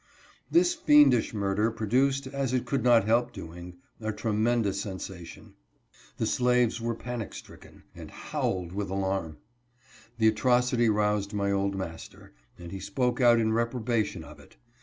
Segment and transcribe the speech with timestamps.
[0.49, 5.53] This fiendish murder produced, as it could not help doing, a tremendous sensation.
[6.17, 9.37] The slaves were panic stricken, and howled with alarm.
[10.17, 14.55] The atrocity roused my old master, and he spoke out in reprobation of it.